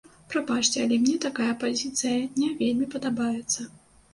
Прабачце, 0.33 0.77
але 0.85 0.95
мне 1.03 1.13
такая 1.27 1.49
пазіцыя 1.65 2.17
не 2.41 2.49
вельмі 2.63 2.89
падабаецца. 2.95 3.71